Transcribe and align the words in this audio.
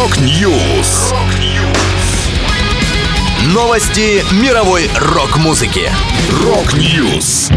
Rock 0.00 0.50
News. 0.50 1.12
Новости 3.52 4.24
мировой 4.42 4.88
рок-музыки. 4.98 5.90
Rock 6.42 6.90
News. 6.90 7.50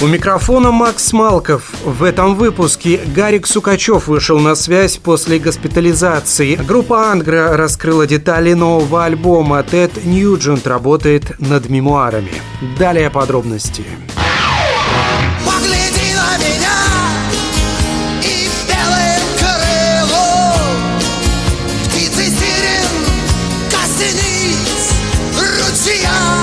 У 0.00 0.06
микрофона 0.06 0.70
Макс 0.70 1.12
Малков. 1.12 1.64
В 1.84 2.02
этом 2.02 2.34
выпуске 2.36 2.98
Гарик 3.14 3.46
Сукачев 3.46 4.06
вышел 4.06 4.38
на 4.38 4.54
связь 4.54 4.96
после 4.96 5.38
госпитализации. 5.38 6.54
Группа 6.54 7.12
Angra 7.12 7.54
раскрыла 7.54 8.06
детали 8.06 8.54
нового 8.54 9.04
альбома. 9.04 9.62
Тед 9.62 10.02
Ньюджент 10.02 10.66
работает 10.66 11.38
над 11.40 11.68
мемуарами. 11.68 12.32
Далее 12.78 13.10
подробности. 13.10 13.84
Погляди 15.44 16.14
на 16.14 16.38
меня 16.38 16.79
Yeah. 25.92 26.39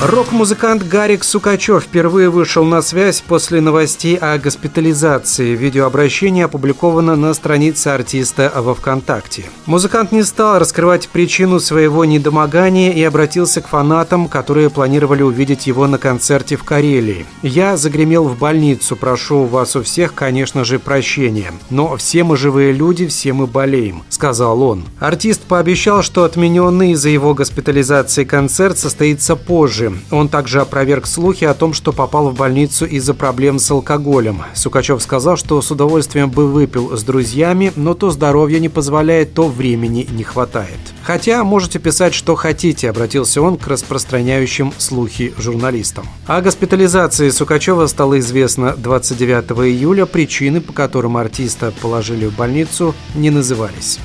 Рок-музыкант 0.00 0.86
Гарик 0.86 1.24
Сукачев 1.24 1.82
впервые 1.82 2.30
вышел 2.30 2.64
на 2.64 2.82
связь 2.82 3.20
после 3.20 3.60
новостей 3.60 4.14
о 4.14 4.38
госпитализации. 4.38 5.56
Видеообращение 5.56 6.44
опубликовано 6.44 7.16
на 7.16 7.34
странице 7.34 7.88
артиста 7.88 8.52
во 8.54 8.76
ВКонтакте. 8.76 9.46
Музыкант 9.66 10.12
не 10.12 10.22
стал 10.22 10.60
раскрывать 10.60 11.08
причину 11.08 11.58
своего 11.58 12.04
недомогания 12.04 12.92
и 12.92 13.02
обратился 13.02 13.60
к 13.60 13.66
фанатам, 13.66 14.28
которые 14.28 14.70
планировали 14.70 15.22
увидеть 15.22 15.66
его 15.66 15.88
на 15.88 15.98
концерте 15.98 16.54
в 16.54 16.62
Карелии. 16.62 17.26
«Я 17.42 17.76
загремел 17.76 18.28
в 18.28 18.38
больницу. 18.38 18.94
Прошу 18.94 19.38
у 19.38 19.46
вас 19.46 19.74
у 19.74 19.82
всех, 19.82 20.14
конечно 20.14 20.64
же, 20.64 20.78
прощения. 20.78 21.52
Но 21.70 21.96
все 21.96 22.22
мы 22.22 22.36
живые 22.36 22.70
люди, 22.72 23.08
все 23.08 23.32
мы 23.32 23.48
болеем»,— 23.48 24.04
сказал 24.10 24.62
он. 24.62 24.84
Артист 25.00 25.42
пообещал, 25.42 26.04
что 26.04 26.22
отмененный 26.22 26.92
из-за 26.92 27.08
его 27.08 27.34
госпитализации 27.34 28.22
концерт 28.22 28.78
состоится 28.78 29.34
позже. 29.34 29.87
Он 30.10 30.28
также 30.28 30.60
опроверг 30.60 31.06
слухи 31.06 31.44
о 31.44 31.54
том, 31.54 31.72
что 31.72 31.92
попал 31.92 32.30
в 32.30 32.34
больницу 32.34 32.86
из-за 32.86 33.14
проблем 33.14 33.58
с 33.58 33.70
алкоголем. 33.70 34.42
Сукачев 34.54 35.02
сказал, 35.02 35.36
что 35.36 35.60
с 35.60 35.70
удовольствием 35.70 36.30
бы 36.30 36.46
выпил 36.46 36.96
с 36.96 37.02
друзьями, 37.02 37.72
но 37.76 37.94
то 37.94 38.10
здоровье 38.10 38.60
не 38.60 38.68
позволяет, 38.68 39.34
то 39.34 39.48
времени 39.48 40.06
не 40.10 40.24
хватает. 40.24 40.78
Хотя 41.02 41.42
можете 41.44 41.78
писать, 41.78 42.14
что 42.14 42.34
хотите, 42.34 42.90
обратился 42.90 43.40
он 43.40 43.56
к 43.56 43.66
распространяющим 43.66 44.72
слухи 44.76 45.32
журналистам. 45.38 46.06
О 46.26 46.40
госпитализации 46.40 47.30
Сукачева 47.30 47.86
стало 47.86 48.18
известно 48.18 48.74
29 48.76 49.52
июля. 49.68 50.04
Причины, 50.06 50.60
по 50.60 50.72
которым 50.72 51.16
артиста 51.16 51.72
положили 51.80 52.26
в 52.26 52.36
больницу, 52.36 52.94
не 53.14 53.30
назывались. 53.30 53.98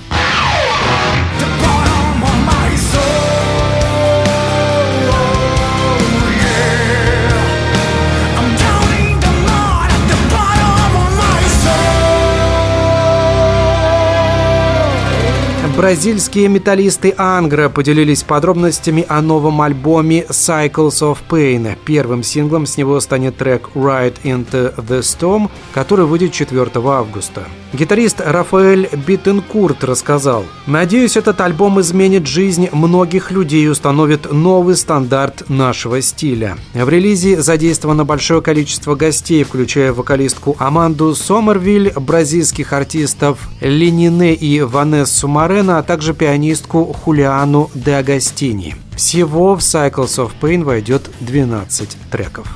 Бразильские 15.75 16.49
металлисты 16.49 17.15
Angra 17.17 17.67
поделились 17.67 18.21
подробностями 18.21 19.07
о 19.09 19.23
новом 19.23 19.59
альбоме 19.59 20.23
Cycles 20.29 21.01
of 21.01 21.17
Pain. 21.27 21.75
Первым 21.83 22.21
синглом 22.21 22.67
с 22.67 22.77
него 22.77 22.99
станет 22.99 23.37
трек 23.37 23.71
Ride 23.73 24.21
into 24.23 24.75
the 24.75 24.99
Storm, 24.99 25.49
который 25.73 26.05
выйдет 26.05 26.31
4 26.31 26.69
августа. 26.75 27.47
Гитарист 27.73 28.21
Рафаэль 28.23 28.87
Биттенкурт 29.07 29.83
рассказал, 29.83 30.45
«Надеюсь, 30.67 31.17
этот 31.17 31.41
альбом 31.41 31.81
изменит 31.81 32.27
жизнь 32.27 32.69
многих 32.71 33.31
людей 33.31 33.65
и 33.65 33.67
установит 33.67 34.31
новый 34.31 34.75
стандарт 34.75 35.49
нашего 35.49 35.99
стиля». 36.03 36.55
В 36.75 36.87
релизе 36.87 37.41
задействовано 37.41 38.05
большое 38.05 38.43
количество 38.43 38.93
гостей, 38.93 39.43
включая 39.43 39.91
вокалистку 39.91 40.55
Аманду 40.59 41.15
Сомервиль, 41.15 41.91
бразильских 41.95 42.73
артистов 42.73 43.39
Ленине 43.59 44.35
и 44.35 44.61
Ванессу 44.61 45.27
Морено, 45.63 45.79
а 45.79 45.83
также 45.83 46.13
пианистку 46.13 46.93
Хулиану 46.93 47.69
де 47.73 47.95
Агастини. 47.95 48.75
Всего 48.95 49.55
в 49.55 49.59
Cycles 49.59 50.17
of 50.17 50.31
Pain 50.41 50.63
войдет 50.63 51.09
12 51.21 51.97
треков. 52.11 52.47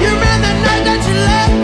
You 0.00 1.61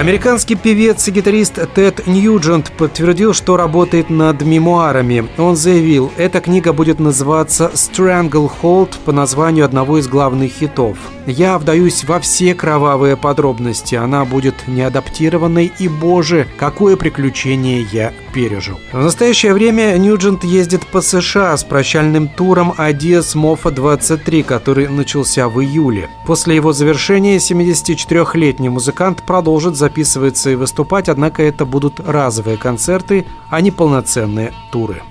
Американский 0.00 0.54
певец 0.54 1.06
и 1.08 1.10
гитарист 1.10 1.58
Тед 1.74 2.06
Ньюджент 2.06 2.72
подтвердил, 2.72 3.34
что 3.34 3.58
работает 3.58 4.08
над 4.08 4.40
мемуарами. 4.40 5.28
Он 5.36 5.56
заявил, 5.56 6.10
эта 6.16 6.40
книга 6.40 6.72
будет 6.72 7.00
называться 7.00 7.70
«Stranglehold» 7.74 8.94
по 9.04 9.12
названию 9.12 9.66
одного 9.66 9.98
из 9.98 10.08
главных 10.08 10.52
хитов. 10.52 10.96
«Я 11.26 11.58
вдаюсь 11.58 12.04
во 12.04 12.18
все 12.18 12.54
кровавые 12.54 13.18
подробности. 13.18 13.94
Она 13.94 14.24
будет 14.24 14.66
неадаптированной, 14.66 15.70
и, 15.78 15.86
боже, 15.86 16.46
какое 16.56 16.96
приключение 16.96 17.86
я 17.92 18.14
пережил». 18.32 18.80
В 18.92 19.02
настоящее 19.02 19.52
время 19.52 19.98
Ньюджент 19.98 20.44
ездит 20.44 20.86
по 20.86 21.02
США 21.02 21.54
с 21.54 21.62
прощальным 21.62 22.26
туром 22.26 22.72
Adios 22.78 23.36
Mofa 23.36 23.70
23, 23.70 24.44
который 24.44 24.88
начался 24.88 25.50
в 25.50 25.60
июле. 25.60 26.08
После 26.26 26.56
его 26.56 26.72
завершения 26.72 27.36
74-летний 27.36 28.70
музыкант 28.70 29.22
продолжит 29.26 29.76
записываться 29.90 30.50
и 30.50 30.54
выступать, 30.54 31.08
однако 31.08 31.42
это 31.42 31.64
будут 31.64 31.98
разовые 31.98 32.56
концерты, 32.56 33.26
а 33.50 33.60
не 33.60 33.72
полноценные 33.72 34.52
туры. 34.70 35.02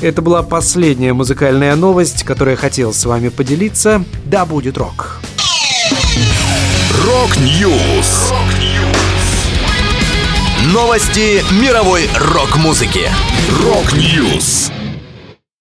Это 0.00 0.20
была 0.20 0.42
последняя 0.42 1.12
музыкальная 1.12 1.76
новость, 1.76 2.24
которую 2.24 2.52
я 2.52 2.60
хотел 2.60 2.92
с 2.92 3.04
вами 3.04 3.28
поделиться. 3.28 4.04
Да 4.24 4.44
будет 4.44 4.78
рок! 4.78 5.20
Rock 7.04 7.61
News. 7.61 8.32
Новости 10.72 11.42
мировой 11.60 12.08
рок-музыки. 12.34 13.08
Rock 13.64 14.11
News. 14.11 14.70